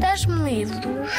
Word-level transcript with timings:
Das-me 0.00 0.34
livros. 0.42 1.10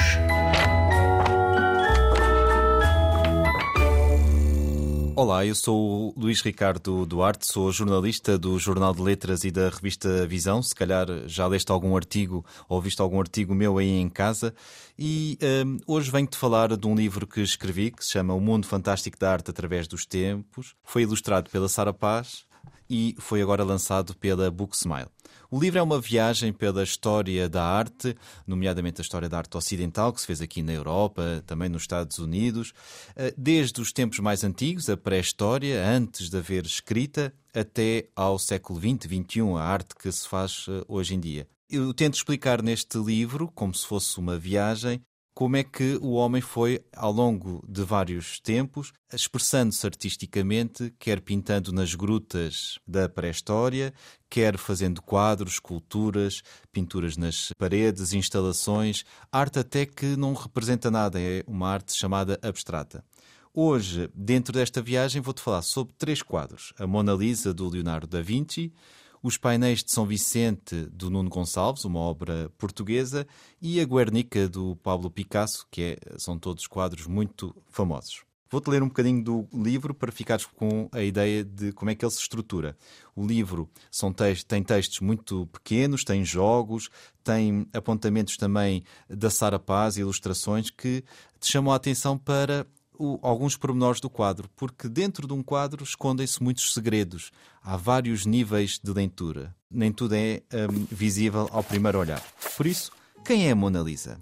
Olá, 5.16 5.44
eu 5.44 5.56
sou 5.56 6.10
o 6.10 6.14
Luís 6.16 6.42
Ricardo 6.42 7.04
Duarte, 7.04 7.48
sou 7.48 7.72
jornalista 7.72 8.38
do 8.38 8.60
Jornal 8.60 8.94
de 8.94 9.02
Letras 9.02 9.44
e 9.44 9.50
da 9.50 9.70
revista 9.70 10.28
Visão. 10.28 10.62
Se 10.62 10.76
calhar 10.76 11.08
já 11.26 11.48
leste 11.48 11.72
algum 11.72 11.96
artigo 11.96 12.46
ou 12.70 12.80
viste 12.80 13.02
algum 13.02 13.20
artigo 13.20 13.56
meu 13.56 13.80
aí 13.80 13.90
em 13.90 14.10
casa. 14.10 14.54
E 14.98 15.40
um, 15.66 15.78
hoje 15.88 16.12
venho-te 16.12 16.38
falar 16.38 16.78
de 16.78 16.88
um 16.88 16.94
livro 16.94 17.26
que 17.26 17.42
escrevi 17.42 17.90
que 17.90 18.06
se 18.06 18.12
chama 18.12 18.36
O 18.36 18.40
Mundo 18.40 18.68
Fantástico 18.68 19.18
da 19.18 19.32
Arte 19.32 19.50
através 19.50 19.88
dos 19.88 20.06
Tempos. 20.06 20.76
Foi 20.84 21.02
ilustrado 21.02 21.50
pela 21.50 21.68
Sara 21.68 21.94
Paz 21.94 22.47
e 22.90 23.16
foi 23.20 23.42
agora 23.42 23.64
lançado 23.64 24.16
pela 24.16 24.50
Book 24.50 24.76
Smile. 24.76 25.08
O 25.50 25.60
livro 25.60 25.80
é 25.80 25.82
uma 25.82 26.00
viagem 26.00 26.52
pela 26.52 26.84
história 26.84 27.48
da 27.48 27.64
arte, 27.64 28.16
nomeadamente 28.46 29.00
a 29.00 29.04
história 29.04 29.30
da 29.30 29.38
arte 29.38 29.56
ocidental, 29.56 30.12
que 30.12 30.20
se 30.20 30.28
fez 30.28 30.42
aqui 30.42 30.62
na 30.62 30.74
Europa, 30.74 31.42
também 31.46 31.70
nos 31.70 31.84
Estados 31.84 32.20
Unidos, 32.20 32.74
eh, 33.16 33.34
desde 33.38 33.80
os 33.80 33.94
tempos 33.94 34.20
mais 34.20 34.44
antigos, 34.44 34.90
a 34.90 34.98
pré-história, 34.98 35.86
antes 35.88 36.30
de 36.30 36.38
haver 36.38 36.66
escrita, 36.66 37.34
até 37.54 38.10
ao 38.16 38.38
século 38.38 38.80
XX, 38.80 39.06
XXI, 39.06 39.42
a 39.58 39.62
arte 39.62 39.96
que 39.96 40.12
se 40.12 40.28
faz 40.28 40.66
eh, 40.68 40.84
hoje 40.88 41.16
em 41.16 41.20
dia. 41.20 41.48
Eu 41.70 41.94
tento 41.94 42.16
explicar 42.16 42.62
neste 42.62 42.98
livro, 42.98 43.50
como 43.54 43.74
se 43.74 43.86
fosse 43.86 44.20
uma 44.20 44.38
viagem, 44.38 45.02
como 45.38 45.56
é 45.56 45.64
que 45.64 46.00
o 46.02 46.14
homem 46.14 46.42
foi, 46.42 46.84
ao 46.96 47.12
longo 47.12 47.64
de 47.70 47.84
vários 47.84 48.40
tempos, 48.40 48.92
expressando-se 49.14 49.86
artisticamente, 49.86 50.92
quer 50.98 51.22
pintando 51.22 51.72
nas 51.72 51.94
grutas 51.94 52.80
da 52.88 53.08
pré-história, 53.08 53.94
quer 54.28 54.58
fazendo 54.58 55.00
quadros, 55.00 55.54
esculturas, 55.54 56.42
pinturas 56.74 57.18
nas 57.18 57.54
paredes, 57.56 58.14
instalações, 58.14 59.06
arte 59.32 59.60
até 59.60 59.86
que 59.86 60.16
não 60.16 60.34
representa 60.34 60.90
nada, 60.90 61.22
é 61.22 61.44
uma 61.46 61.70
arte 61.70 61.94
chamada 61.94 62.40
abstrata. 62.42 63.06
Hoje, 63.54 64.10
dentro 64.16 64.52
desta 64.52 64.82
viagem, 64.82 65.22
vou-te 65.22 65.42
falar 65.42 65.62
sobre 65.62 65.94
três 66.00 66.24
quadros: 66.24 66.74
a 66.80 66.88
Mona 66.88 67.14
Lisa 67.14 67.54
do 67.54 67.70
Leonardo 67.70 68.08
da 68.08 68.24
Vinci, 68.24 68.74
os 69.22 69.38
painéis 69.38 69.84
de 69.84 69.92
São 69.92 70.06
Vicente 70.06 70.76
do 70.92 71.10
Nuno 71.10 71.30
Gonçalves, 71.30 71.86
uma 71.86 72.00
obra 72.00 72.52
portuguesa, 72.58 73.28
e 73.62 73.80
a 73.80 73.86
Guernica 73.86 74.48
do 74.48 74.76
Pablo 74.78 75.10
Picasso, 75.10 75.68
que 75.70 75.82
é, 75.82 76.18
são 76.18 76.38
todos 76.38 76.68
quadros 76.68 77.08
muito 77.08 77.56
famosos. 77.70 78.28
Vou-te 78.50 78.70
ler 78.70 78.82
um 78.82 78.88
bocadinho 78.88 79.22
do 79.22 79.48
livro 79.54 79.94
para 79.94 80.12
ficares 80.12 80.46
com 80.46 80.88
a 80.94 81.02
ideia 81.04 81.44
de 81.44 81.74
como 81.74 81.92
é 81.92 81.96
que 81.96 82.06
ele 82.06 82.12
se 82.12 82.22
estrutura. 82.22 82.78
O 83.14 83.26
livro 83.26 83.70
são 83.92 84.14
tem 84.48 84.64
textos 84.64 85.02
muito 85.02 85.48
pequenos, 85.48 86.06
tem 86.06 86.24
jogos, 86.24 86.90
tem 87.24 87.68
apontamentos 87.74 88.38
também 88.38 88.84
da 89.10 89.30
Sara 89.30 89.60
Paz, 89.60 89.98
ilustrações 89.98 90.70
que 90.70 91.04
te 91.40 91.52
chamam 91.52 91.74
a 91.74 91.76
atenção 91.76 92.18
para 92.18 92.66
o, 92.98 93.20
alguns 93.22 93.56
pormenores 93.56 94.02
do 94.02 94.10
quadro, 94.10 94.50
porque 94.56 94.88
dentro 94.88 95.28
de 95.28 95.34
um 95.34 95.44
quadro 95.44 95.84
escondem-se 95.84 96.42
muitos 96.42 96.74
segredos. 96.74 97.32
Há 97.64 97.78
vários 97.78 98.26
níveis 98.26 98.80
de 98.84 98.92
leitura. 98.92 99.56
Nem 99.70 99.92
tudo 99.92 100.16
é 100.16 100.42
um, 100.54 100.86
visível 100.90 101.50
ao 101.52 101.64
primeiro 101.64 102.00
olhar. 102.00 102.24
Por 102.56 102.66
isso, 102.66 102.92
quem 103.26 103.48
é 103.48 103.52
a 103.52 103.56
Mona 103.56 103.82
Lisa? 103.82 104.20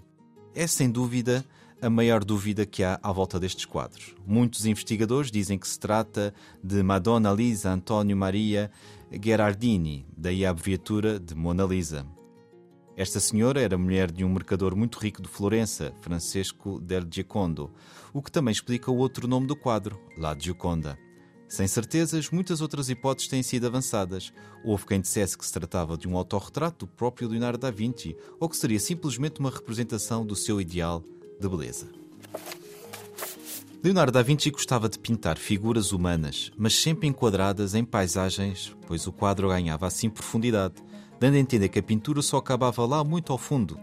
É 0.54 0.66
sem 0.66 0.90
dúvida 0.90 1.44
a 1.80 1.90
maior 1.90 2.24
dúvida 2.24 2.64
que 2.64 2.82
há 2.82 2.98
à 3.02 3.12
volta 3.12 3.38
destes 3.38 3.64
quadros. 3.64 4.14
Muitos 4.26 4.66
investigadores 4.66 5.30
dizem 5.30 5.58
que 5.58 5.68
se 5.68 5.78
trata 5.78 6.34
de 6.62 6.82
Madonna 6.82 7.32
Lisa 7.32 7.70
Antonio 7.70 8.16
Maria 8.16 8.70
Gherardini, 9.10 10.06
daí 10.16 10.44
a 10.44 10.50
abreviatura 10.50 11.20
de 11.20 11.34
Mona 11.34 11.64
Lisa. 11.64 12.06
Esta 12.96 13.20
senhora 13.20 13.60
era 13.60 13.76
mulher 13.76 14.10
de 14.10 14.24
um 14.24 14.32
mercador 14.32 14.74
muito 14.74 14.98
rico 14.98 15.20
de 15.20 15.28
Florença, 15.28 15.92
Francesco 16.00 16.80
del 16.80 17.02
Giocondo, 17.10 17.70
o 18.10 18.22
que 18.22 18.32
também 18.32 18.52
explica 18.52 18.90
o 18.90 18.96
outro 18.96 19.28
nome 19.28 19.46
do 19.46 19.54
quadro, 19.54 20.00
La 20.16 20.34
Gioconda. 20.34 20.98
Sem 21.46 21.68
certezas, 21.68 22.30
muitas 22.30 22.62
outras 22.62 22.88
hipóteses 22.88 23.28
têm 23.28 23.42
sido 23.42 23.66
avançadas. 23.66 24.32
Houve 24.64 24.86
quem 24.86 24.98
dissesse 24.98 25.36
que 25.36 25.44
se 25.44 25.52
tratava 25.52 25.98
de 25.98 26.08
um 26.08 26.16
autorretrato 26.16 26.86
do 26.86 26.92
próprio 26.92 27.28
Leonardo 27.28 27.58
da 27.58 27.70
Vinci 27.70 28.16
ou 28.40 28.48
que 28.48 28.56
seria 28.56 28.80
simplesmente 28.80 29.40
uma 29.40 29.50
representação 29.50 30.24
do 30.24 30.34
seu 30.34 30.58
ideal 30.58 31.04
de 31.38 31.46
beleza. 31.46 31.90
Leonardo 33.84 34.10
da 34.10 34.22
Vinci 34.22 34.50
gostava 34.50 34.88
de 34.88 34.98
pintar 34.98 35.36
figuras 35.36 35.92
humanas, 35.92 36.50
mas 36.56 36.74
sempre 36.74 37.06
enquadradas 37.06 37.74
em 37.74 37.84
paisagens, 37.84 38.74
pois 38.86 39.06
o 39.06 39.12
quadro 39.12 39.48
ganhava 39.48 39.86
assim 39.86 40.08
profundidade 40.08 40.82
dando 41.18 41.34
a 41.34 41.38
entender 41.38 41.68
que 41.68 41.78
a 41.78 41.82
pintura 41.82 42.22
só 42.22 42.36
acabava 42.36 42.84
lá 42.86 43.02
muito 43.02 43.32
ao 43.32 43.38
fundo. 43.38 43.78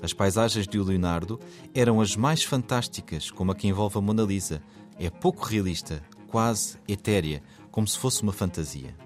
As 0.00 0.12
paisagens 0.12 0.66
de 0.66 0.78
Leonardo 0.78 1.40
eram 1.74 2.00
as 2.00 2.14
mais 2.14 2.44
fantásticas, 2.44 3.30
como 3.30 3.50
a 3.50 3.54
que 3.54 3.66
envolve 3.66 3.98
a 3.98 4.00
Mona 4.00 4.22
Lisa. 4.22 4.62
É 4.98 5.10
pouco 5.10 5.44
realista, 5.44 6.02
quase 6.28 6.78
etérea, 6.86 7.42
como 7.70 7.86
se 7.86 7.98
fosse 7.98 8.22
uma 8.22 8.32
fantasia. 8.32 8.96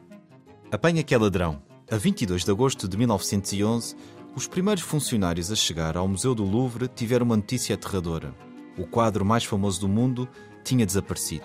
Apanha 0.71 1.03
que 1.03 1.15
é 1.15 1.19
ladrão. 1.19 1.63
A 1.91 1.97
22 1.97 2.45
de 2.45 2.51
agosto 2.51 2.89
de 2.89 2.97
1911, 2.97 3.97
os 4.35 4.47
primeiros 4.47 4.83
funcionários 4.83 5.53
a 5.53 5.57
chegar 5.57 5.97
ao 5.97 6.09
Museu 6.09 6.35
do 6.35 6.45
Louvre 6.45 6.89
tiveram 6.89 7.27
uma 7.27 7.37
notícia 7.37 7.75
aterradora. 7.75 8.35
O 8.79 8.87
quadro 8.87 9.25
mais 9.25 9.45
famoso 9.45 9.81
do 9.81 9.89
mundo 9.89 10.29
tinha 10.65 10.87
desaparecido. 10.87 11.45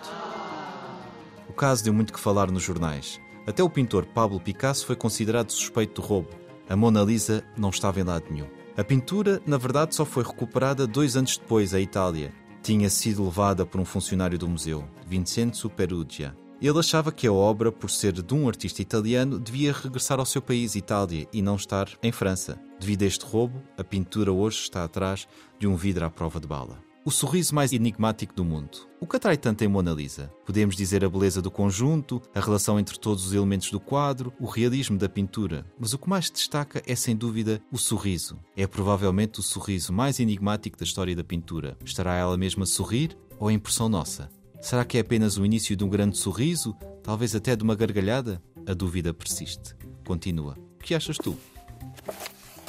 O 1.49 1.53
caso 1.53 1.83
deu 1.83 1.93
muito 1.93 2.13
que 2.13 2.19
falar 2.19 2.49
nos 2.49 2.63
jornais. 2.63 3.19
Até 3.47 3.63
o 3.63 3.69
pintor 3.69 4.05
Pablo 4.05 4.41
Picasso 4.41 4.85
foi 4.85 4.97
considerado 4.97 5.51
suspeito 5.51 6.01
de 6.01 6.05
roubo. 6.05 6.27
A 6.67 6.75
Mona 6.75 7.01
Lisa 7.01 7.45
não 7.57 7.69
estava 7.69 7.97
em 7.97 8.03
lado 8.03 8.25
nenhum. 8.29 8.47
A 8.75 8.83
pintura, 8.83 9.41
na 9.47 9.57
verdade, 9.57 9.95
só 9.95 10.03
foi 10.03 10.21
recuperada 10.21 10.85
dois 10.85 11.15
anos 11.15 11.37
depois, 11.37 11.73
à 11.73 11.79
Itália. 11.79 12.33
Tinha 12.61 12.89
sido 12.89 13.23
levada 13.23 13.65
por 13.65 13.79
um 13.79 13.85
funcionário 13.85 14.37
do 14.37 14.49
museu, 14.49 14.83
Vincenzo 15.07 15.69
Perugia. 15.69 16.35
Ele 16.61 16.77
achava 16.77 17.09
que 17.09 17.25
a 17.25 17.31
obra, 17.31 17.71
por 17.71 17.89
ser 17.89 18.11
de 18.21 18.33
um 18.33 18.49
artista 18.49 18.81
italiano, 18.81 19.39
devia 19.39 19.71
regressar 19.71 20.19
ao 20.19 20.25
seu 20.25 20.41
país, 20.41 20.75
Itália, 20.75 21.25
e 21.31 21.41
não 21.41 21.55
estar 21.55 21.87
em 22.03 22.11
França. 22.11 22.59
Devido 22.77 23.03
a 23.03 23.05
este 23.05 23.25
roubo, 23.25 23.63
a 23.77 23.83
pintura 23.83 24.33
hoje 24.33 24.57
está 24.57 24.83
atrás 24.83 25.25
de 25.57 25.67
um 25.67 25.75
vidro 25.77 26.03
à 26.03 26.09
prova 26.09 26.37
de 26.37 26.47
bala 26.47 26.86
o 27.07 27.09
sorriso 27.09 27.55
mais 27.55 27.71
enigmático 27.71 28.35
do 28.35 28.43
mundo. 28.43 28.85
O 28.99 29.07
que 29.07 29.15
atrai 29.15 29.37
tanto 29.37 29.63
em 29.63 29.67
Mona 29.69 29.93
Lisa? 29.93 30.29
Podemos 30.45 30.75
dizer 30.75 31.05
a 31.05 31.09
beleza 31.09 31.41
do 31.41 31.49
conjunto, 31.49 32.21
a 32.35 32.41
relação 32.41 32.77
entre 32.77 32.99
todos 32.99 33.25
os 33.25 33.31
elementos 33.31 33.71
do 33.71 33.79
quadro, 33.79 34.33
o 34.37 34.45
realismo 34.45 34.97
da 34.97 35.07
pintura, 35.07 35.65
mas 35.79 35.93
o 35.93 35.97
que 35.97 36.09
mais 36.09 36.29
destaca 36.29 36.83
é 36.85 36.95
sem 36.97 37.15
dúvida 37.15 37.61
o 37.71 37.77
sorriso. 37.77 38.37
É 38.57 38.67
provavelmente 38.67 39.39
o 39.39 39.41
sorriso 39.41 39.93
mais 39.93 40.19
enigmático 40.19 40.77
da 40.77 40.83
história 40.83 41.15
da 41.15 41.23
pintura. 41.23 41.77
Estará 41.81 42.13
ela 42.13 42.35
mesma 42.35 42.65
a 42.65 42.67
sorrir 42.67 43.17
ou 43.39 43.49
é 43.49 43.53
impressão 43.53 43.87
nossa? 43.87 44.29
Será 44.59 44.83
que 44.83 44.97
é 44.97 44.99
apenas 44.99 45.37
o 45.37 45.45
início 45.45 45.77
de 45.77 45.85
um 45.85 45.89
grande 45.89 46.17
sorriso, 46.17 46.75
talvez 47.01 47.33
até 47.33 47.55
de 47.55 47.63
uma 47.63 47.73
gargalhada? 47.73 48.43
A 48.67 48.73
dúvida 48.73 49.13
persiste. 49.13 49.77
Continua. 50.05 50.57
O 50.75 50.83
que 50.83 50.93
achas 50.93 51.17
tu? 51.17 51.37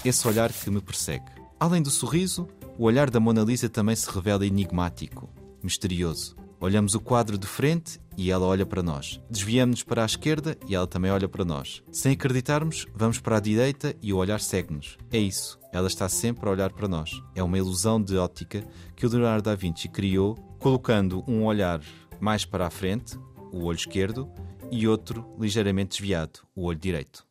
Esse 0.05 0.29
olhar 0.29 0.53
que 0.53 0.71
me 0.71 0.81
persegue. 0.81 1.27
Além 1.59 1.83
do 1.83 1.91
sorriso, 1.91 2.47
o 2.79 2.85
olhar 2.85 3.11
da 3.11 3.19
Mona 3.19 3.43
Lisa 3.43 3.69
também 3.69 3.97
se 3.97 4.09
revela 4.09 4.47
enigmático, 4.47 5.29
misterioso. 5.61 6.37
Olhamos 6.61 6.95
o 6.95 7.01
quadro 7.01 7.37
de 7.37 7.47
frente 7.47 8.01
e 8.17 8.31
ela 8.31 8.47
olha 8.47 8.65
para 8.65 8.85
nós. 8.85 9.21
Desviamos-nos 9.29 9.83
para 9.83 10.05
a 10.05 10.07
esquerda 10.07 10.57
e 10.69 10.77
ela 10.77 10.87
também 10.87 11.11
olha 11.11 11.29
para 11.29 11.45
nós. 11.45 11.83
Sem 11.91 12.13
acreditarmos, 12.13 12.87
vamos 12.95 13.19
para 13.19 13.37
a 13.37 13.41
direita 13.41 13.97
e 14.01 14.13
o 14.13 14.17
olhar 14.17 14.41
segue-nos. 14.41 14.97
É 15.11 15.19
isso, 15.19 15.59
ela 15.73 15.89
está 15.89 16.09
sempre 16.09 16.49
a 16.49 16.53
olhar 16.53 16.73
para 16.73 16.87
nós. 16.87 17.11
É 17.35 17.43
uma 17.43 17.59
ilusão 17.59 18.01
de 18.01 18.17
óptica 18.17 18.65
que 18.95 19.05
o 19.05 19.09
Leonardo 19.09 19.51
da 19.51 19.57
Vinci 19.57 19.89
criou, 19.89 20.37
colocando 20.61 21.25
um 21.27 21.45
olhar 21.45 21.81
mais 22.21 22.45
para 22.45 22.69
a 22.69 22.71
frente, 22.71 23.19
o 23.53 23.65
olho 23.65 23.77
esquerdo, 23.77 24.31
e 24.71 24.87
outro 24.87 25.27
ligeiramente 25.39 25.99
desviado, 25.99 26.41
o 26.55 26.65
olho 26.65 26.79
direito. 26.79 27.28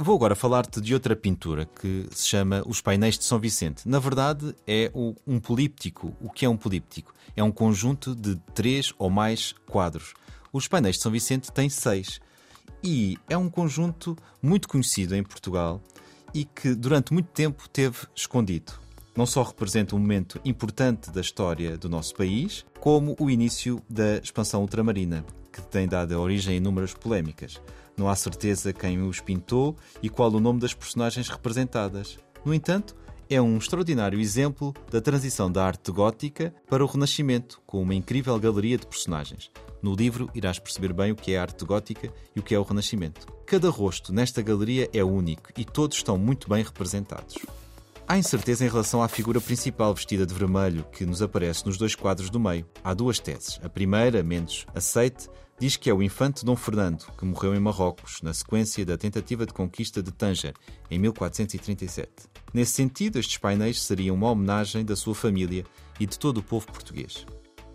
Vou 0.00 0.14
agora 0.14 0.36
falar-te 0.36 0.80
de 0.80 0.94
outra 0.94 1.16
pintura 1.16 1.66
que 1.66 2.06
se 2.12 2.28
chama 2.28 2.62
Os 2.64 2.80
Painéis 2.80 3.18
de 3.18 3.24
São 3.24 3.36
Vicente. 3.36 3.88
Na 3.88 3.98
verdade, 3.98 4.54
é 4.64 4.92
um 4.94 5.40
políptico. 5.40 6.16
O 6.20 6.30
que 6.30 6.46
é 6.46 6.48
um 6.48 6.56
políptico? 6.56 7.12
É 7.34 7.42
um 7.42 7.50
conjunto 7.50 8.14
de 8.14 8.36
três 8.54 8.94
ou 8.96 9.10
mais 9.10 9.56
quadros. 9.66 10.14
Os 10.52 10.68
Painéis 10.68 10.98
de 10.98 11.02
São 11.02 11.10
Vicente 11.10 11.50
têm 11.50 11.68
seis. 11.68 12.20
E 12.80 13.18
é 13.28 13.36
um 13.36 13.50
conjunto 13.50 14.16
muito 14.40 14.68
conhecido 14.68 15.16
em 15.16 15.24
Portugal 15.24 15.82
e 16.32 16.44
que 16.44 16.76
durante 16.76 17.12
muito 17.12 17.30
tempo 17.32 17.68
teve 17.68 17.98
escondido. 18.14 18.74
Não 19.16 19.26
só 19.26 19.42
representa 19.42 19.96
um 19.96 19.98
momento 19.98 20.40
importante 20.44 21.10
da 21.10 21.20
história 21.20 21.76
do 21.76 21.88
nosso 21.88 22.14
país, 22.14 22.64
como 22.78 23.16
o 23.18 23.28
início 23.28 23.82
da 23.90 24.18
expansão 24.18 24.60
ultramarina, 24.60 25.24
que 25.62 25.68
tem 25.68 25.86
dado 25.86 26.18
origem 26.18 26.54
a 26.54 26.56
inúmeras 26.56 26.94
polémicas. 26.94 27.60
Não 27.96 28.08
há 28.08 28.14
certeza 28.14 28.72
quem 28.72 29.02
os 29.02 29.20
pintou 29.20 29.76
e 30.02 30.08
qual 30.08 30.30
o 30.30 30.40
nome 30.40 30.60
das 30.60 30.74
personagens 30.74 31.28
representadas. 31.28 32.18
No 32.44 32.54
entanto, 32.54 32.94
é 33.30 33.40
um 33.42 33.58
extraordinário 33.58 34.18
exemplo 34.18 34.72
da 34.90 35.00
transição 35.00 35.50
da 35.50 35.64
arte 35.64 35.92
gótica 35.92 36.54
para 36.68 36.82
o 36.82 36.86
Renascimento, 36.86 37.60
com 37.66 37.82
uma 37.82 37.94
incrível 37.94 38.38
galeria 38.38 38.78
de 38.78 38.86
personagens. 38.86 39.50
No 39.82 39.94
livro 39.94 40.30
irás 40.34 40.58
perceber 40.58 40.92
bem 40.92 41.12
o 41.12 41.16
que 41.16 41.32
é 41.32 41.38
a 41.38 41.42
arte 41.42 41.64
gótica 41.64 42.12
e 42.34 42.40
o 42.40 42.42
que 42.42 42.54
é 42.54 42.58
o 42.58 42.62
Renascimento. 42.62 43.26
Cada 43.44 43.68
rosto 43.68 44.12
nesta 44.12 44.42
galeria 44.42 44.88
é 44.92 45.04
único 45.04 45.50
e 45.56 45.64
todos 45.64 45.98
estão 45.98 46.16
muito 46.16 46.48
bem 46.48 46.62
representados. 46.62 47.36
Há 48.10 48.16
incerteza 48.16 48.64
em 48.64 48.68
relação 48.70 49.02
à 49.02 49.06
figura 49.06 49.38
principal 49.38 49.94
vestida 49.94 50.24
de 50.24 50.32
vermelho 50.32 50.82
que 50.90 51.04
nos 51.04 51.20
aparece 51.20 51.66
nos 51.66 51.76
dois 51.76 51.94
quadros 51.94 52.30
do 52.30 52.40
meio. 52.40 52.66
Há 52.82 52.94
duas 52.94 53.18
teses. 53.18 53.60
A 53.62 53.68
primeira, 53.68 54.22
menos 54.22 54.64
aceite, 54.74 55.28
diz 55.60 55.76
que 55.76 55.90
é 55.90 55.94
o 55.94 56.02
infante 56.02 56.42
Dom 56.42 56.56
Fernando, 56.56 57.04
que 57.18 57.26
morreu 57.26 57.54
em 57.54 57.60
Marrocos, 57.60 58.22
na 58.22 58.32
sequência 58.32 58.86
da 58.86 58.96
tentativa 58.96 59.44
de 59.44 59.52
conquista 59.52 60.02
de 60.02 60.10
Tanger, 60.10 60.54
em 60.90 60.98
1437. 60.98 62.10
Nesse 62.54 62.72
sentido, 62.72 63.18
estes 63.18 63.36
painéis 63.36 63.82
seriam 63.82 64.16
uma 64.16 64.30
homenagem 64.30 64.86
da 64.86 64.96
sua 64.96 65.14
família 65.14 65.66
e 66.00 66.06
de 66.06 66.18
todo 66.18 66.38
o 66.38 66.42
povo 66.42 66.66
português. 66.66 67.26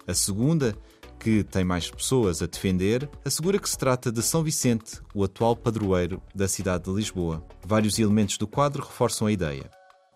A 0.08 0.16
segunda, 0.16 0.76
que 1.20 1.44
tem 1.44 1.64
mais 1.64 1.92
pessoas 1.92 2.42
a 2.42 2.48
defender, 2.48 3.08
assegura 3.24 3.60
que 3.60 3.70
se 3.70 3.78
trata 3.78 4.12
de 4.12 4.24
São 4.24 4.42
Vicente, 4.42 5.00
o 5.14 5.24
atual 5.24 5.56
padroeiro 5.56 6.20
da 6.34 6.48
cidade 6.48 6.86
de 6.86 6.92
Lisboa. 6.92 7.46
Vários 7.64 8.00
elementos 8.00 8.36
do 8.40 8.48
quadro 8.48 8.82
reforçam 8.82 9.28
a 9.28 9.32
ideia. 9.32 9.70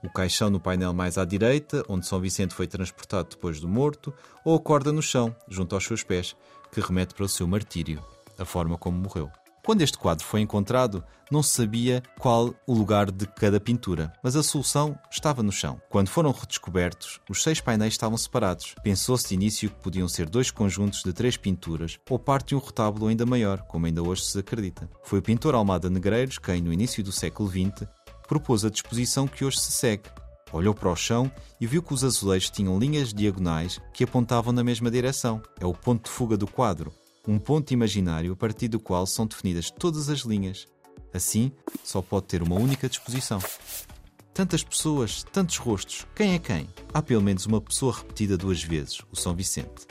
O 0.08 0.10
caixão 0.10 0.50
no 0.50 0.58
painel 0.58 0.94
mais 0.94 1.18
à 1.18 1.26
direita, 1.26 1.84
onde 1.90 2.08
São 2.08 2.22
Vicente 2.22 2.54
foi 2.54 2.66
transportado 2.66 3.28
depois 3.32 3.60
do 3.60 3.68
morto, 3.68 4.14
ou 4.46 4.56
a 4.56 4.60
corda 4.60 4.90
no 4.90 5.02
chão, 5.02 5.36
junto 5.50 5.76
aos 5.76 5.84
seus 5.84 6.02
pés, 6.02 6.34
que 6.72 6.80
remete 6.80 7.14
para 7.14 7.26
o 7.26 7.28
seu 7.28 7.46
martírio, 7.46 8.02
a 8.40 8.46
forma 8.46 8.78
como 8.78 8.98
morreu. 8.98 9.30
Quando 9.66 9.82
este 9.82 9.98
quadro 9.98 10.26
foi 10.26 10.40
encontrado, 10.40 11.04
não 11.30 11.44
se 11.44 11.52
sabia 11.52 12.02
qual 12.18 12.56
o 12.66 12.74
lugar 12.74 13.12
de 13.12 13.28
cada 13.28 13.60
pintura, 13.60 14.14
mas 14.24 14.38
a 14.38 14.44
solução 14.44 14.98
estava 15.12 15.44
no 15.44 15.52
chão. 15.52 15.78
Quando 15.90 16.08
foram 16.08 16.32
redescobertos, 16.32 17.20
os 17.30 17.44
seis 17.44 17.60
painéis 17.60 17.96
estavam 17.96 18.18
separados. 18.18 18.76
Pensou-se 18.82 19.28
de 19.28 19.34
início 19.34 19.70
que 19.70 19.84
podiam 19.84 20.08
ser 20.08 20.30
dois 20.30 20.52
conjuntos 20.52 21.04
de 21.04 21.12
três 21.12 21.36
pinturas 21.36 22.00
ou 22.10 22.18
parte 22.18 22.48
de 22.48 22.56
um 22.56 22.60
retábulo 22.60 23.08
ainda 23.08 23.26
maior, 23.26 23.62
como 23.64 23.86
ainda 23.86 24.02
hoje 24.02 24.24
se 24.24 24.40
acredita. 24.40 24.90
Foi 25.04 25.20
o 25.20 25.22
pintor 25.22 25.54
Almada 25.54 25.90
Negreiros 25.90 26.38
quem, 26.38 26.62
no 26.62 26.72
início 26.72 27.04
do 27.04 27.12
século 27.12 27.50
XX, 27.50 27.86
propôs 28.28 28.66
a 28.66 28.70
disposição 28.70 29.28
que 29.28 29.46
hoje 29.46 29.60
se 29.60 29.72
segue. 29.72 30.10
Olhou 30.52 30.74
para 30.74 30.92
o 30.92 30.96
chão 30.96 31.32
e 31.60 31.68
viu 31.68 31.82
que 31.82 31.94
os 31.94 32.04
azulejos 32.04 32.50
tinham 32.50 32.80
linhas 32.80 33.14
diagonais 33.14 33.80
que 33.94 34.04
apontavam 34.04 34.54
na 34.54 34.64
mesma 34.64 34.90
direção. 34.90 35.42
É 35.60 35.66
o 35.66 35.74
ponto 35.74 36.06
de 36.06 36.12
fuga 36.12 36.38
do 36.38 36.48
quadro 36.48 36.92
um 37.28 37.38
ponto 37.38 37.74
imaginário 37.74 38.32
a 38.32 38.36
partir 38.36 38.70
do 38.70 38.80
qual 38.80 39.06
são 39.06 39.28
definidas 39.28 39.70
todas 39.70 40.10
as 40.10 40.20
linhas. 40.20 40.66
Assim, 41.14 41.52
só 41.84 42.02
pode 42.02 42.28
ter 42.28 42.42
uma 42.42 42.56
única 42.56 42.88
disposição. 42.88 43.40
Tantas 44.34 44.64
pessoas, 44.64 45.24
tantos 45.24 45.58
rostos, 45.58 46.08
quem 46.16 46.36
é 46.36 46.40
quem? 46.40 46.70
Há 46.94 47.02
pelo 47.02 47.22
menos 47.22 47.46
uma 47.46 47.60
pessoa 47.60 47.94
repetida 47.94 48.38
duas 48.38 48.64
vezes, 48.64 49.02
o 49.12 49.16
São 49.16 49.36
Vicente. 49.36 49.88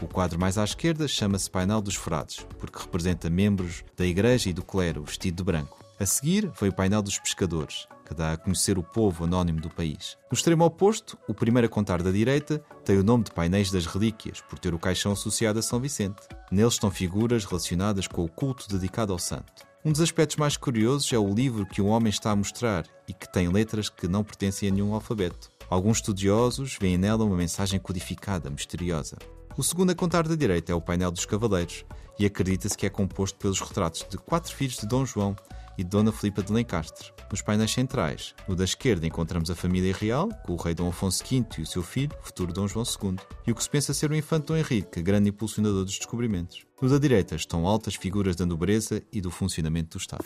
O 0.00 0.06
quadro 0.06 0.38
mais 0.38 0.56
à 0.56 0.64
esquerda 0.64 1.08
chama-se 1.08 1.50
Painel 1.50 1.82
dos 1.82 1.96
Forados, 1.96 2.46
porque 2.58 2.78
representa 2.78 3.28
membros 3.28 3.84
da 3.96 4.06
igreja 4.06 4.48
e 4.48 4.52
do 4.52 4.62
clero 4.62 5.02
vestido 5.02 5.38
de 5.38 5.42
branco. 5.42 5.77
A 6.00 6.06
seguir 6.06 6.48
foi 6.54 6.68
o 6.68 6.72
painel 6.72 7.02
dos 7.02 7.18
pescadores, 7.18 7.88
que 8.06 8.14
dá 8.14 8.32
a 8.32 8.36
conhecer 8.36 8.78
o 8.78 8.84
povo 8.84 9.24
anónimo 9.24 9.60
do 9.60 9.68
país. 9.68 10.16
No 10.30 10.36
extremo 10.36 10.64
oposto, 10.64 11.18
o 11.26 11.34
primeiro 11.34 11.66
a 11.66 11.68
contar 11.68 12.04
da 12.04 12.12
direita 12.12 12.62
tem 12.84 12.96
o 12.96 13.02
nome 13.02 13.24
de 13.24 13.32
painéis 13.32 13.72
das 13.72 13.84
relíquias, 13.84 14.40
por 14.40 14.60
ter 14.60 14.72
o 14.72 14.78
caixão 14.78 15.10
associado 15.10 15.58
a 15.58 15.62
São 15.62 15.80
Vicente. 15.80 16.22
Neles 16.52 16.74
estão 16.74 16.88
figuras 16.88 17.44
relacionadas 17.44 18.06
com 18.06 18.22
o 18.22 18.28
culto 18.28 18.68
dedicado 18.68 19.12
ao 19.12 19.18
santo. 19.18 19.66
Um 19.84 19.90
dos 19.90 20.00
aspectos 20.00 20.36
mais 20.36 20.56
curiosos 20.56 21.12
é 21.12 21.18
o 21.18 21.34
livro 21.34 21.66
que 21.66 21.82
o 21.82 21.86
homem 21.86 22.10
está 22.10 22.30
a 22.30 22.36
mostrar 22.36 22.86
e 23.08 23.12
que 23.12 23.30
tem 23.32 23.48
letras 23.48 23.88
que 23.88 24.06
não 24.06 24.22
pertencem 24.22 24.68
a 24.68 24.72
nenhum 24.72 24.94
alfabeto. 24.94 25.50
Alguns 25.68 25.96
estudiosos 25.96 26.78
veem 26.80 26.96
nela 26.96 27.24
uma 27.24 27.36
mensagem 27.36 27.80
codificada, 27.80 28.48
misteriosa. 28.48 29.16
O 29.56 29.64
segundo 29.64 29.90
a 29.90 29.96
contar 29.96 30.28
da 30.28 30.36
direita 30.36 30.70
é 30.70 30.74
o 30.76 30.80
painel 30.80 31.10
dos 31.10 31.26
cavaleiros 31.26 31.84
e 32.20 32.24
acredita-se 32.24 32.78
que 32.78 32.86
é 32.86 32.90
composto 32.90 33.36
pelos 33.36 33.60
retratos 33.60 34.06
de 34.08 34.16
quatro 34.16 34.54
filhos 34.54 34.76
de 34.76 34.86
Dom 34.86 35.04
João 35.04 35.34
e 35.78 35.84
Dona 35.84 36.12
Filipa 36.12 36.42
de 36.42 36.52
Lencastre. 36.52 37.12
Nos 37.30 37.40
painéis 37.40 37.70
centrais, 37.70 38.34
no 38.48 38.56
da 38.56 38.64
esquerda, 38.64 39.06
encontramos 39.06 39.50
a 39.50 39.54
família 39.54 39.94
real, 39.94 40.28
com 40.44 40.54
o 40.54 40.56
rei 40.56 40.74
Dom 40.74 40.88
Afonso 40.88 41.24
V 41.24 41.46
e 41.58 41.62
o 41.62 41.66
seu 41.66 41.82
filho, 41.82 42.14
futuro 42.20 42.52
Dom 42.52 42.66
João 42.66 42.84
II, 42.84 43.16
e 43.46 43.52
o 43.52 43.54
que 43.54 43.62
se 43.62 43.70
pensa 43.70 43.94
ser 43.94 44.10
o 44.10 44.16
infante 44.16 44.46
Dom 44.46 44.56
Henrique, 44.56 45.00
grande 45.00 45.28
impulsionador 45.30 45.84
dos 45.84 45.96
descobrimentos. 45.96 46.66
No 46.82 46.88
da 46.88 46.98
direita 46.98 47.36
estão 47.36 47.66
altas 47.66 47.94
figuras 47.94 48.34
da 48.34 48.44
nobreza 48.44 49.02
e 49.12 49.20
do 49.20 49.30
funcionamento 49.30 49.96
do 49.96 50.00
Estado. 50.00 50.24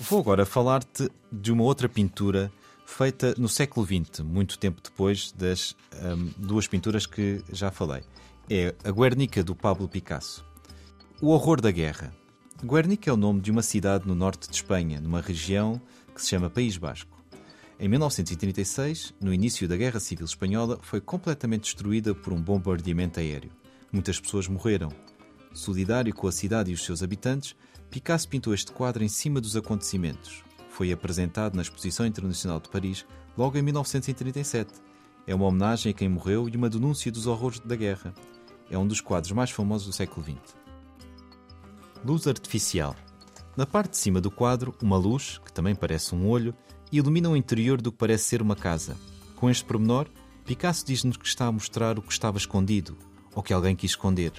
Vou 0.00 0.20
agora 0.20 0.46
falar-te 0.46 1.10
de 1.30 1.52
uma 1.52 1.62
outra 1.62 1.88
pintura 1.88 2.50
feita 2.86 3.34
no 3.38 3.48
século 3.48 3.86
XX, 3.86 4.20
muito 4.20 4.58
tempo 4.58 4.80
depois 4.82 5.32
das 5.32 5.76
um, 6.02 6.30
duas 6.36 6.66
pinturas 6.66 7.06
que 7.06 7.42
já 7.52 7.70
falei. 7.70 8.02
É 8.48 8.74
a 8.82 8.90
Guernica 8.90 9.44
do 9.44 9.54
Pablo 9.54 9.88
Picasso. 9.88 10.44
O 11.20 11.28
horror 11.28 11.60
da 11.60 11.70
guerra. 11.70 12.12
Guernica 12.62 13.08
é 13.08 13.12
o 13.12 13.16
nome 13.16 13.40
de 13.40 13.50
uma 13.50 13.62
cidade 13.62 14.06
no 14.06 14.14
norte 14.14 14.46
de 14.46 14.54
Espanha, 14.54 15.00
numa 15.00 15.22
região 15.22 15.80
que 16.14 16.20
se 16.20 16.28
chama 16.28 16.50
País 16.50 16.76
Basco. 16.76 17.18
Em 17.78 17.88
1936, 17.88 19.14
no 19.18 19.32
início 19.32 19.66
da 19.66 19.78
Guerra 19.78 19.98
Civil 19.98 20.26
Espanhola, 20.26 20.78
foi 20.82 21.00
completamente 21.00 21.62
destruída 21.62 22.14
por 22.14 22.34
um 22.34 22.40
bombardeamento 22.40 23.18
aéreo. 23.18 23.50
Muitas 23.90 24.20
pessoas 24.20 24.46
morreram. 24.46 24.90
Solidário 25.54 26.14
com 26.14 26.28
a 26.28 26.32
cidade 26.32 26.70
e 26.70 26.74
os 26.74 26.84
seus 26.84 27.02
habitantes, 27.02 27.56
Picasso 27.90 28.28
pintou 28.28 28.52
este 28.52 28.72
quadro 28.72 29.02
em 29.02 29.08
cima 29.08 29.40
dos 29.40 29.56
acontecimentos. 29.56 30.44
Foi 30.68 30.92
apresentado 30.92 31.54
na 31.54 31.62
Exposição 31.62 32.04
Internacional 32.04 32.60
de 32.60 32.68
Paris 32.68 33.06
logo 33.38 33.56
em 33.56 33.62
1937. 33.62 34.70
É 35.26 35.34
uma 35.34 35.46
homenagem 35.46 35.90
a 35.90 35.94
quem 35.94 36.10
morreu 36.10 36.46
e 36.46 36.56
uma 36.58 36.68
denúncia 36.68 37.10
dos 37.10 37.26
horrores 37.26 37.58
da 37.60 37.74
guerra. 37.74 38.12
É 38.70 38.76
um 38.76 38.86
dos 38.86 39.00
quadros 39.00 39.32
mais 39.32 39.50
famosos 39.50 39.86
do 39.86 39.94
século 39.94 40.22
XX. 40.22 40.60
Luz 42.02 42.26
artificial. 42.26 42.96
Na 43.54 43.66
parte 43.66 43.90
de 43.90 43.98
cima 43.98 44.22
do 44.22 44.30
quadro, 44.30 44.74
uma 44.82 44.96
luz, 44.96 45.38
que 45.44 45.52
também 45.52 45.74
parece 45.74 46.14
um 46.14 46.26
olho, 46.26 46.54
ilumina 46.90 47.28
o 47.28 47.36
interior 47.36 47.78
do 47.78 47.92
que 47.92 47.98
parece 47.98 48.24
ser 48.24 48.40
uma 48.40 48.56
casa. 48.56 48.96
Com 49.36 49.50
este 49.50 49.64
pormenor, 49.64 50.08
Picasso 50.46 50.84
diz-nos 50.86 51.18
que 51.18 51.26
está 51.26 51.46
a 51.46 51.52
mostrar 51.52 51.98
o 51.98 52.02
que 52.02 52.12
estava 52.12 52.38
escondido, 52.38 52.96
ou 53.34 53.42
que 53.42 53.52
alguém 53.52 53.76
quis 53.76 53.90
esconder. 53.90 54.32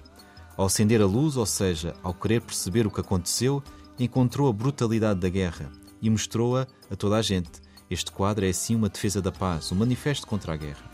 Ao 0.57 0.65
acender 0.65 1.01
a 1.03 1.05
luz, 1.05 1.37
ou 1.37 1.45
seja, 1.45 1.93
ao 2.01 2.15
querer 2.15 2.41
perceber 2.41 2.87
o 2.87 2.91
que 2.91 2.99
aconteceu, 2.99 3.63
encontrou 3.99 4.49
a 4.49 4.53
brutalidade 4.53 5.19
da 5.19 5.29
guerra 5.29 5.71
e 6.01 6.09
mostrou-a 6.09 6.65
a 6.89 6.95
toda 6.95 7.17
a 7.17 7.21
gente. 7.21 7.61
Este 7.91 8.11
quadro 8.11 8.43
é 8.43 8.49
assim 8.49 8.75
uma 8.75 8.89
defesa 8.89 9.21
da 9.21 9.31
paz, 9.31 9.71
um 9.71 9.75
manifesto 9.75 10.25
contra 10.25 10.53
a 10.53 10.57
guerra. 10.57 10.89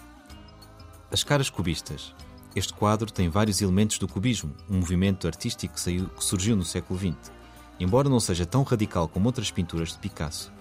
As 1.09 1.23
caras 1.23 1.49
cubistas. 1.49 2.13
Este 2.57 2.73
quadro 2.73 3.11
tem 3.11 3.29
vários 3.29 3.61
elementos 3.61 3.99
do 3.99 4.07
cubismo, 4.07 4.51
um 4.67 4.77
movimento 4.77 5.27
artístico 5.27 5.75
que, 5.75 5.79
saiu, 5.79 6.09
que 6.09 6.23
surgiu 6.23 6.55
no 6.55 6.65
século 6.65 6.97
XX. 6.97 7.31
Embora 7.79 8.09
não 8.09 8.19
seja 8.19 8.47
tão 8.47 8.63
radical 8.63 9.07
como 9.07 9.27
outras 9.27 9.51
pinturas 9.51 9.91
de 9.91 9.99
Picasso, 9.99 10.51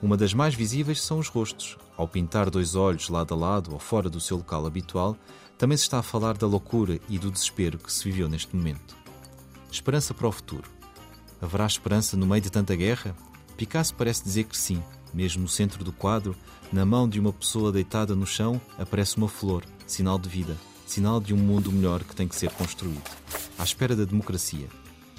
uma 0.00 0.16
das 0.16 0.32
mais 0.32 0.54
visíveis 0.54 1.02
são 1.02 1.18
os 1.18 1.28
rostos. 1.28 1.76
Ao 1.98 2.08
pintar 2.08 2.48
dois 2.48 2.74
olhos 2.74 3.10
lado 3.10 3.34
a 3.34 3.36
lado 3.36 3.74
ou 3.74 3.78
fora 3.78 4.08
do 4.08 4.22
seu 4.22 4.38
local 4.38 4.64
habitual, 4.64 5.18
também 5.58 5.76
se 5.76 5.82
está 5.82 5.98
a 5.98 6.02
falar 6.02 6.34
da 6.38 6.46
loucura 6.46 6.98
e 7.10 7.18
do 7.18 7.30
desespero 7.30 7.76
que 7.76 7.92
se 7.92 8.04
viveu 8.04 8.26
neste 8.26 8.56
momento. 8.56 8.96
Esperança 9.70 10.14
para 10.14 10.28
o 10.28 10.32
futuro. 10.32 10.70
Haverá 11.42 11.66
esperança 11.66 12.16
no 12.16 12.26
meio 12.26 12.40
de 12.40 12.50
tanta 12.50 12.74
guerra? 12.74 13.14
Picasso 13.54 13.94
parece 13.94 14.24
dizer 14.24 14.44
que 14.44 14.56
sim. 14.56 14.82
Mesmo 15.12 15.42
no 15.42 15.48
centro 15.48 15.84
do 15.84 15.92
quadro, 15.92 16.34
na 16.72 16.86
mão 16.86 17.06
de 17.06 17.20
uma 17.20 17.34
pessoa 17.34 17.70
deitada 17.70 18.16
no 18.16 18.26
chão, 18.26 18.58
aparece 18.78 19.18
uma 19.18 19.28
flor, 19.28 19.62
sinal 19.86 20.18
de 20.18 20.30
vida 20.30 20.56
sinal 20.86 21.20
de 21.20 21.34
um 21.34 21.36
mundo 21.36 21.72
melhor 21.72 22.02
que 22.04 22.14
tem 22.14 22.28
que 22.28 22.36
ser 22.36 22.50
construído. 22.50 23.02
À 23.58 23.64
espera 23.64 23.94
da 23.94 24.04
democracia. 24.04 24.68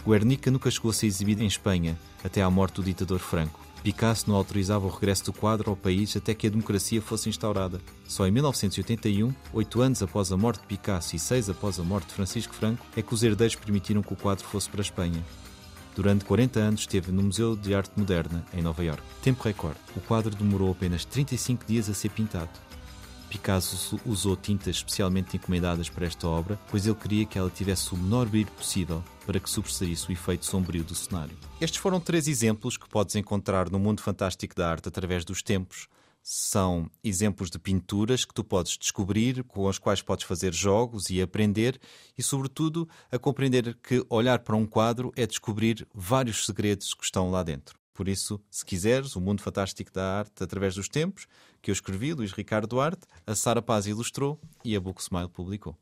Guernica 0.06 0.52
nunca 0.52 0.70
chegou 0.70 0.92
a 0.92 0.94
ser 0.94 1.08
exibido 1.08 1.42
em 1.42 1.48
Espanha, 1.48 1.98
até 2.24 2.42
à 2.42 2.50
morte 2.50 2.76
do 2.76 2.84
ditador 2.84 3.20
Franco. 3.20 3.66
Picasso 3.86 4.28
não 4.28 4.36
autorizava 4.36 4.88
o 4.88 4.90
regresso 4.90 5.26
do 5.26 5.34
quadro 5.34 5.70
ao 5.70 5.76
país 5.76 6.18
até 6.18 6.34
que 6.34 6.48
a 6.48 6.50
democracia 6.50 7.00
fosse 7.00 7.30
instaurada. 7.30 7.80
Só 8.08 8.26
em 8.26 8.32
1981, 8.32 9.32
oito 9.54 9.80
anos 9.80 10.02
após 10.02 10.32
a 10.32 10.38
morte 10.38 10.62
de 10.62 10.66
Picasso 10.66 11.16
e 11.16 11.20
seis 11.20 11.52
após 11.52 11.80
a 11.80 11.84
morte 11.84 12.08
de 12.08 12.16
Francisco 12.16 12.56
Franco, 12.56 12.84
é 12.98 13.04
que 13.04 13.14
os 13.14 13.22
herdeiros 13.22 13.56
permitiram 13.56 14.02
que 14.02 14.12
o 14.12 14.16
quadro 14.16 14.44
fosse 14.44 14.68
para 14.70 14.82
a 14.82 14.84
Espanha. 14.84 15.24
Durante 15.96 16.26
40 16.26 16.60
anos 16.60 16.80
esteve 16.82 17.12
no 17.12 17.22
Museu 17.22 17.56
de 17.56 17.76
Arte 17.76 17.92
Moderna, 17.96 18.44
em 18.54 18.62
Nova 18.62 18.84
York. 18.84 19.04
Tempo 19.22 19.44
recorde. 19.44 19.78
O 19.96 20.02
quadro 20.02 20.36
demorou 20.36 20.72
apenas 20.72 21.06
35 21.06 21.64
dias 21.66 21.88
a 21.88 21.94
ser 21.94 22.10
pintado. 22.10 22.50
Picasso 23.30 24.00
usou 24.06 24.36
tintas 24.36 24.78
especialmente 24.78 25.36
encomendadas 25.36 25.90
para 25.90 26.06
esta 26.06 26.28
obra, 26.28 26.60
pois 26.70 26.86
ele 26.86 26.96
queria 26.96 27.26
que 27.26 27.38
ela 27.38 27.50
tivesse 27.50 27.94
o 27.94 27.98
menor 27.98 28.28
brilho 28.28 28.52
possível 28.52 29.04
para 29.26 29.40
que 29.40 29.50
sobressaísse 29.50 30.10
o 30.10 30.12
efeito 30.12 30.46
sombrio 30.46 30.84
do 30.84 30.96
cenário. 30.96 31.38
Estes 31.60 31.80
foram 31.80 32.00
três 32.00 32.28
exemplos 32.28 32.78
que 32.78 32.88
podes 32.88 33.16
encontrar 33.16 33.70
no 33.70 33.80
mundo 33.80 34.02
fantástico 34.02 34.56
da 34.56 34.70
arte 34.70 34.88
através 34.88 35.26
dos 35.26 35.42
tempos. 35.42 35.88
São 36.22 36.90
exemplos 37.04 37.52
de 37.52 37.60
pinturas 37.60 38.26
que 38.26 38.34
tu 38.34 38.44
podes 38.44 38.78
descobrir, 38.78 39.44
com 39.44 39.68
os 39.68 39.78
quais 39.78 40.02
podes 40.02 40.26
fazer 40.26 40.54
jogos 40.54 41.10
e 41.10 41.22
aprender, 41.22 41.80
e, 42.18 42.24
sobretudo, 42.24 42.90
a 43.12 43.20
compreender 43.20 43.76
que 43.76 44.04
olhar 44.10 44.40
para 44.40 44.56
um 44.56 44.66
quadro 44.66 45.12
é 45.16 45.28
descobrir 45.28 45.88
vários 45.94 46.46
segredos 46.46 46.96
que 46.96 47.04
estão 47.04 47.30
lá 47.30 47.44
dentro. 47.44 47.78
Por 47.96 48.10
isso, 48.10 48.42
se 48.52 48.66
quiseres, 48.66 49.16
o 49.16 49.22
mundo 49.22 49.42
fantástico 49.42 49.90
da 49.92 50.20
arte 50.20 50.44
através 50.44 50.76
dos 50.76 50.90
tempos, 50.90 51.28
que 51.62 51.72
eu 51.72 51.74
escrevi, 51.74 52.14
Luís 52.14 52.34
Ricardo 52.34 52.68
Duarte, 52.68 53.08
a 53.26 53.34
Sara 53.34 53.62
Paz 53.62 53.88
ilustrou 53.88 54.38
e 54.66 54.76
a 54.76 54.82
Book 54.82 55.02
Smile 55.02 55.30
publicou. 55.30 55.78